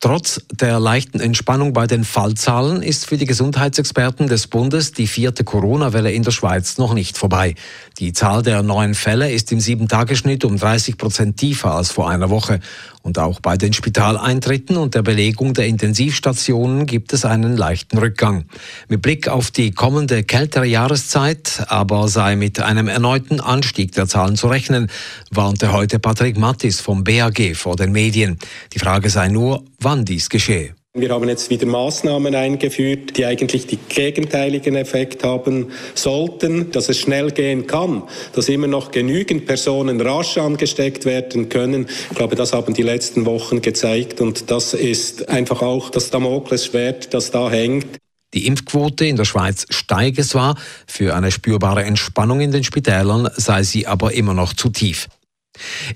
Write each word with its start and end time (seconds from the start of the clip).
Trotz 0.00 0.42
der 0.52 0.78
leichten 0.78 1.20
Entspannung 1.20 1.72
bei 1.72 1.86
den 1.86 2.04
Fallzahlen 2.04 2.82
ist 2.82 3.06
für 3.06 3.16
die 3.16 3.24
Gesundheitsexperten 3.24 4.26
des 4.26 4.46
Bundes 4.46 4.92
die 4.92 5.06
vierte 5.06 5.42
Corona-Welle 5.42 6.12
in 6.12 6.22
der 6.22 6.32
Schweiz 6.32 6.76
noch 6.76 6.92
nicht 6.92 7.16
vorbei. 7.16 7.54
Die 7.98 8.12
Zahl 8.12 8.42
der 8.42 8.62
neuen 8.62 8.94
Fälle 8.94 9.32
ist 9.32 9.50
im 9.52 9.60
Sieben-Tage-Schnitt 9.60 10.44
um 10.44 10.58
30 10.58 10.98
Prozent 10.98 11.38
tiefer 11.38 11.74
als 11.74 11.90
vor 11.90 12.10
einer 12.10 12.28
Woche. 12.28 12.60
Und 13.00 13.18
auch 13.18 13.40
bei 13.40 13.56
den 13.56 13.72
Spitaleintritten 13.72 14.76
und 14.76 14.94
der 14.94 15.02
Belegung 15.02 15.54
der 15.54 15.66
Intensivstationen 15.66 16.86
gibt 16.86 17.12
es 17.12 17.24
einen 17.24 17.56
leichten 17.56 17.98
Rückgang. 17.98 18.46
Mit 18.88 19.00
Blick 19.00 19.28
auf 19.28 19.50
die 19.50 19.70
kommende 19.70 20.24
kältere 20.24 20.66
Jahreszeit 20.66 21.64
aber 21.68 22.08
sei 22.08 22.36
mit 22.36 22.60
einem 22.60 22.88
erneuten 22.88 23.40
Anstieg 23.40 23.92
der 23.92 24.08
Zahlen 24.08 24.36
zu 24.36 24.48
rechnen, 24.48 24.90
warnte 25.30 25.72
heute 25.72 25.98
Patrick 25.98 26.36
Mattis 26.36 26.80
vom 26.80 27.04
BAG 27.04 27.54
vor 27.54 27.76
den 27.76 27.92
Medien. 27.92 28.38
Die 28.74 28.78
Frage 28.78 29.08
sei 29.08 29.28
nur, 29.28 29.64
wann 29.78 30.04
dies 30.04 30.28
geschehe. 30.28 30.74
Wir 30.98 31.10
haben 31.10 31.28
jetzt 31.28 31.50
wieder 31.50 31.66
Maßnahmen 31.66 32.34
eingeführt, 32.34 33.18
die 33.18 33.26
eigentlich 33.26 33.66
die 33.66 33.76
gegenteiligen 33.76 34.76
Effekt 34.76 35.24
haben 35.24 35.66
sollten, 35.94 36.70
dass 36.70 36.88
es 36.88 36.98
schnell 36.98 37.32
gehen 37.32 37.66
kann, 37.66 38.04
dass 38.32 38.48
immer 38.48 38.66
noch 38.66 38.92
genügend 38.92 39.44
Personen 39.44 40.00
rasch 40.00 40.38
angesteckt 40.38 41.04
werden 41.04 41.50
können. 41.50 41.86
Ich 42.10 42.16
glaube, 42.16 42.34
das 42.34 42.54
haben 42.54 42.72
die 42.72 42.82
letzten 42.82 43.26
Wochen 43.26 43.60
gezeigt 43.60 44.22
und 44.22 44.50
das 44.50 44.72
ist 44.72 45.28
einfach 45.28 45.60
auch 45.60 45.90
das 45.90 46.08
Damoklesschwert, 46.08 47.12
das 47.12 47.30
da 47.30 47.50
hängt. 47.50 47.98
Die 48.32 48.46
Impfquote 48.46 49.04
in 49.04 49.16
der 49.16 49.26
Schweiz 49.26 49.66
steige 49.68 50.22
zwar, 50.22 50.56
für 50.86 51.14
eine 51.14 51.30
spürbare 51.30 51.84
Entspannung 51.84 52.40
in 52.40 52.52
den 52.52 52.64
Spitälern 52.64 53.28
sei 53.36 53.62
sie 53.64 53.86
aber 53.86 54.14
immer 54.14 54.32
noch 54.32 54.54
zu 54.54 54.70
tief. 54.70 55.08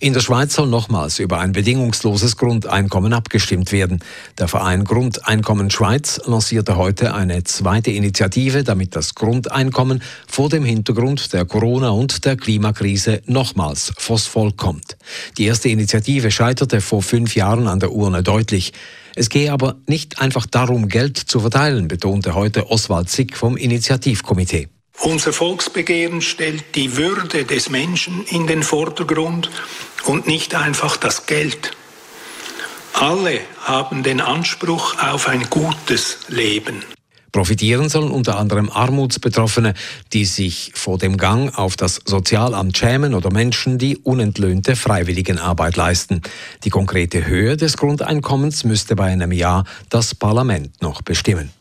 In 0.01 0.13
der 0.13 0.21
Schweiz 0.21 0.55
soll 0.55 0.69
nochmals 0.69 1.19
über 1.19 1.39
ein 1.41 1.53
bedingungsloses 1.53 2.37
Grundeinkommen 2.37 3.13
abgestimmt 3.13 3.73
werden. 3.73 4.01
Der 4.39 4.49
Verein 4.49 4.85
Grundeinkommen 4.85 5.71
Schweiz 5.71 6.21
lancierte 6.27 6.77
heute 6.77 7.15
eine 7.15 7.45
zweite 7.45 7.91
Initiative, 7.91 8.65
damit 8.65 8.97
das 8.97 9.15
Grundeinkommen 9.15 10.03
vor 10.27 10.49
dem 10.49 10.65
Hintergrund 10.65 11.33
der 11.33 11.45
Corona- 11.45 11.91
und 11.91 12.25
der 12.25 12.37
Klimakrise 12.37 13.23
nochmals 13.27 13.93
vors 13.97 14.27
Volk 14.27 14.57
kommt. 14.57 14.97
Die 15.39 15.45
erste 15.45 15.69
Initiative 15.69 16.31
scheiterte 16.31 16.81
vor 16.81 17.03
fünf 17.03 17.35
Jahren 17.35 17.67
an 17.67 17.81
der 17.81 17.93
Urne 17.93 18.23
deutlich. 18.23 18.73
Es 19.17 19.29
gehe 19.29 19.53
aber 19.53 19.77
nicht 19.87 20.21
einfach 20.21 20.47
darum, 20.47 20.89
Geld 20.89 21.19
zu 21.19 21.41
verteilen, 21.41 21.89
betonte 21.89 22.35
heute 22.35 22.71
Oswald 22.71 23.09
Zick 23.09 23.37
vom 23.37 23.57
Initiativkomitee. 23.57 24.69
Unser 24.99 25.33
Volksbegehren 25.33 26.21
stellt 26.21 26.75
die 26.75 26.97
Würde 26.97 27.45
des 27.45 27.71
Menschen 27.71 28.25
in 28.25 28.47
den 28.47 28.63
Vordergrund 28.63 29.51
und 30.05 30.27
nicht 30.27 30.55
einfach 30.55 30.97
das 30.97 31.27
Geld. 31.27 31.73
Alle 32.93 33.41
haben 33.63 34.03
den 34.03 34.21
Anspruch 34.21 35.03
auf 35.03 35.29
ein 35.29 35.49
gutes 35.49 36.19
Leben. 36.29 36.85
Profitieren 37.33 37.89
sollen 37.89 38.11
unter 38.11 38.37
anderem 38.37 38.71
Armutsbetroffene, 38.71 39.75
die 40.13 40.25
sich 40.25 40.73
vor 40.75 40.99
dem 40.99 41.17
Gang 41.17 41.57
auf 41.57 41.77
das 41.77 42.01
Sozialamt 42.05 42.77
schämen 42.77 43.15
oder 43.15 43.33
Menschen, 43.33 43.79
die 43.79 43.97
unentlöhnte 43.99 44.75
Freiwilligenarbeit 44.75 45.77
leisten. 45.77 46.23
Die 46.65 46.71
konkrete 46.71 47.27
Höhe 47.27 47.57
des 47.57 47.77
Grundeinkommens 47.77 48.65
müsste 48.65 48.97
bei 48.97 49.05
einem 49.05 49.33
Jahr 49.33 49.65
das 49.89 50.15
Parlament 50.15 50.83
noch 50.83 51.03
bestimmen. 51.03 51.53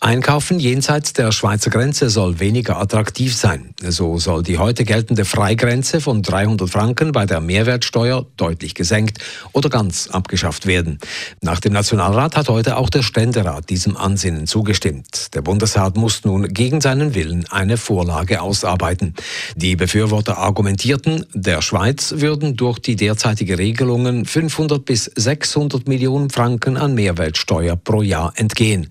Einkaufen 0.00 0.58
jenseits 0.58 1.12
der 1.12 1.32
Schweizer 1.32 1.70
Grenze 1.70 2.10
soll 2.10 2.40
weniger 2.40 2.78
attraktiv 2.78 3.34
sein. 3.34 3.74
So 3.82 4.18
soll 4.18 4.42
die 4.42 4.58
heute 4.58 4.84
geltende 4.84 5.24
Freigrenze 5.24 6.00
von 6.00 6.22
300 6.22 6.68
Franken 6.68 7.12
bei 7.12 7.26
der 7.26 7.40
Mehrwertsteuer 7.40 8.26
deutlich 8.36 8.74
gesenkt 8.74 9.18
oder 9.52 9.68
ganz 9.68 10.08
abgeschafft 10.08 10.66
werden. 10.66 10.98
Nach 11.40 11.60
dem 11.60 11.72
Nationalrat 11.72 12.36
hat 12.36 12.48
heute 12.48 12.76
auch 12.76 12.90
der 12.90 13.02
Ständerat 13.02 13.70
diesem 13.70 13.96
Ansinnen 13.96 14.46
zugestimmt. 14.46 15.34
Der 15.34 15.42
Bundesrat 15.42 15.96
muss 15.96 16.24
nun 16.24 16.48
gegen 16.48 16.80
seinen 16.80 17.14
Willen 17.14 17.46
eine 17.50 17.76
Vorlage 17.76 18.42
ausarbeiten. 18.42 19.14
Die 19.56 19.76
Befürworter 19.76 20.38
argumentierten, 20.38 21.26
der 21.32 21.62
Schweiz 21.62 22.14
würden 22.16 22.56
durch 22.56 22.78
die 22.78 22.96
derzeitige 22.96 23.58
Regelungen 23.58 24.24
500 24.24 24.84
bis 24.84 25.04
600 25.04 25.88
Millionen 25.88 26.30
Franken 26.30 26.76
an 26.76 26.94
Mehrwertsteuer 26.94 27.76
pro 27.76 28.02
Jahr 28.02 28.32
entgehen. 28.36 28.90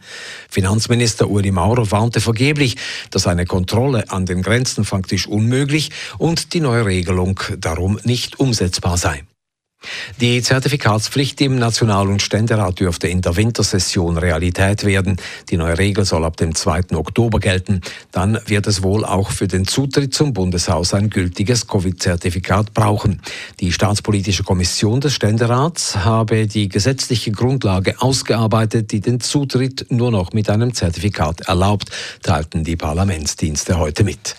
Finanz 0.49 0.86
Finanzminister 0.87 1.29
Uri 1.29 1.51
Maurer 1.51 1.91
warnte 1.91 2.21
vergeblich, 2.21 2.77
dass 3.11 3.27
eine 3.27 3.45
Kontrolle 3.45 4.09
an 4.09 4.25
den 4.25 4.41
Grenzen 4.41 4.85
faktisch 4.85 5.27
unmöglich 5.27 5.91
und 6.17 6.53
die 6.53 6.61
neue 6.61 6.85
Regelung 6.85 7.41
darum 7.57 7.99
nicht 8.05 8.39
umsetzbar 8.39 8.97
sei. 8.97 9.25
Die 10.19 10.41
Zertifikatspflicht 10.41 11.39
im 11.41 11.59
National- 11.59 12.07
und 12.07 12.23
Ständerat 12.23 12.79
dürfte 12.79 13.07
in 13.07 13.21
der 13.21 13.35
Wintersession 13.35 14.17
Realität 14.17 14.83
werden. 14.83 15.17
Die 15.49 15.57
neue 15.57 15.77
Regel 15.77 16.05
soll 16.05 16.25
ab 16.25 16.37
dem 16.37 16.55
2. 16.55 16.95
Oktober 16.95 17.39
gelten. 17.39 17.81
Dann 18.11 18.39
wird 18.47 18.65
es 18.65 18.81
wohl 18.81 19.05
auch 19.05 19.29
für 19.29 19.47
den 19.47 19.67
Zutritt 19.67 20.15
zum 20.15 20.33
Bundeshaus 20.33 20.95
ein 20.95 21.11
gültiges 21.11 21.67
Covid-Zertifikat 21.67 22.73
brauchen. 22.73 23.21
Die 23.59 23.71
Staatspolitische 23.71 24.43
Kommission 24.43 25.01
des 25.01 25.13
Ständerats 25.13 25.97
habe 25.97 26.47
die 26.47 26.67
gesetzliche 26.67 27.31
Grundlage 27.31 28.01
ausgearbeitet, 28.01 28.91
die 28.91 29.01
den 29.01 29.19
Zutritt 29.19 29.85
nur 29.89 30.09
noch 30.09 30.33
mit 30.33 30.49
einem 30.49 30.73
Zertifikat 30.73 31.41
erlaubt, 31.41 31.91
teilten 32.23 32.63
die 32.63 32.75
Parlamentsdienste 32.75 33.77
heute 33.77 34.03
mit. 34.03 34.35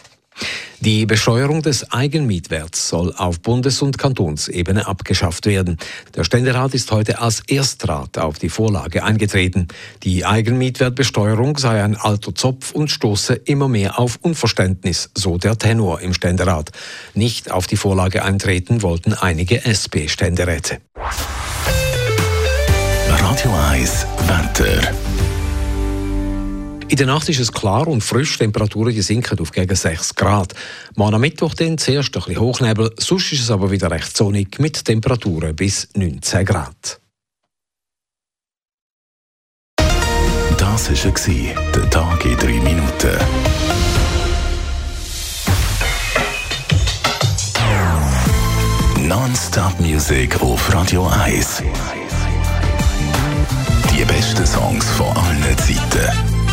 Die 0.81 1.07
Besteuerung 1.07 1.63
des 1.63 1.91
Eigenmietwerts 1.91 2.89
soll 2.89 3.13
auf 3.17 3.41
Bundes- 3.41 3.83
und 3.83 3.99
Kantonsebene 3.99 4.87
abgeschafft 4.87 5.47
werden. 5.47 5.77
Der 6.15 6.23
Ständerat 6.23 6.73
ist 6.73 6.93
heute 6.93 7.21
als 7.21 7.43
Erstrat 7.49 8.17
auf 8.17 8.39
die 8.39 8.49
Vorlage 8.49 9.03
eingetreten. 9.03 9.67
Die 10.05 10.25
Eigenmietwertbesteuerung 10.25 11.59
sei 11.59 11.83
ein 11.83 11.97
alter 11.97 12.33
Zopf 12.33 12.71
und 12.71 12.93
stoße 12.93 13.35
immer 13.35 13.67
mehr 13.67 13.99
auf 13.99 14.21
Unverständnis, 14.23 15.11
so 15.17 15.37
der 15.37 15.59
Tenor 15.59 16.01
im 16.01 16.15
Ständerat. 16.15 16.71
Nicht 17.13 17.51
auf 17.51 17.67
die 17.67 17.77
Vorlage 17.77 18.25
eintreten 18.25 18.83
wollten 18.83 19.15
einige 19.15 19.65
SP-Ständeräte. 19.67 20.79
Radio 23.09 23.53
1 23.71 24.07
Wetter. 24.29 24.93
In 26.89 26.97
der 26.97 27.07
Nacht 27.07 27.29
ist 27.29 27.39
es 27.39 27.53
klar 27.53 27.87
und 27.87 28.03
frisch, 28.03 28.39
Temperaturen 28.39 29.01
sinken 29.03 29.39
auf 29.41 29.53
gegen 29.53 29.77
6 29.77 30.15
Grad. 30.15 30.55
Morgen 30.97 31.17
am 31.17 31.21
Mittwoch 31.21 31.53
dann 31.53 31.77
zuerst 31.77 32.17
ein 32.17 32.23
bisschen 32.23 32.41
Hochnebel, 32.41 32.93
sonst 32.99 33.31
ist 33.31 33.43
es 33.43 33.51
aber 33.51 33.71
wieder 33.71 33.91
recht 33.91 34.17
sonnig 34.17 34.59
mit 34.59 34.85
Temperaturen 34.85 35.55
bis 35.55 35.89
19 35.95 36.47
Grad. 36.47 37.01
Das 40.57 40.91
war 40.91 41.73
der 41.75 41.91
Tag 41.91 42.25
in 42.25 42.37
3 42.39 42.47
Minuten. 42.47 43.19
Non-Stop-Musik 49.07 50.41
auf 50.41 50.75
Radio 50.75 51.07
1. 51.07 51.63
Die 53.93 54.05
besten 54.05 54.47
Songs 54.47 54.89
von 54.91 55.15
allen 55.17 55.59
Zeiten 55.59 56.28